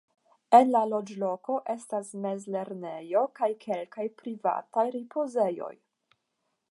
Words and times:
En 0.59 0.69
la 0.75 0.79
loĝloko 0.93 1.57
estas 1.73 2.09
mez-lernejo 2.23 3.23
kaj 3.41 3.49
kelkaj 3.65 4.07
privataj 4.23 4.87
ripozejoj. 4.99 5.73